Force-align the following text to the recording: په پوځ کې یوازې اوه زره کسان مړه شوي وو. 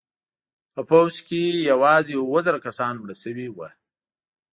په 0.73 0.81
پوځ 0.89 1.13
کې 1.27 1.41
یوازې 1.71 2.13
اوه 2.17 2.39
زره 2.45 2.59
کسان 2.65 2.93
مړه 3.01 3.15
شوي 3.23 3.47
وو. 3.51 3.67